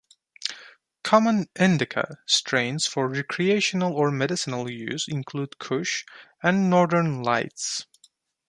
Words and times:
Common 1.03 1.47
"indica" 1.55 2.17
strains 2.25 2.87
for 2.87 3.07
recreational 3.07 3.93
or 3.93 4.09
medicinal 4.09 4.67
use 4.67 5.07
include 5.07 5.59
Kush 5.59 6.05
and 6.41 6.71
Northern 6.71 7.21
Lights. 7.21 7.85